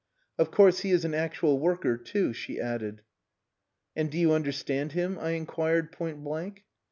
[0.39, 3.03] "Of course, he is an actual worker too," she added.
[3.95, 6.63] "And do you understand him?" I inquired point blank.